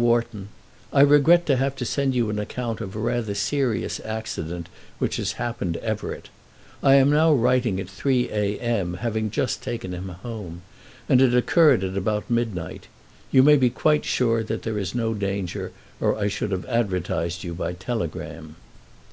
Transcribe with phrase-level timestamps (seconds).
[0.00, 0.48] WHARTON,
[0.92, 4.68] I regret to have to send you an account of a rather serious accident
[5.00, 6.28] which has happened to Everett.
[6.84, 10.62] I am now writing at 3 A.M., having just taken him home,
[11.08, 12.86] and it occurred at about midnight.
[13.32, 17.42] You may be quite sure that there is no danger or I should have advertised
[17.42, 18.54] you by telegram.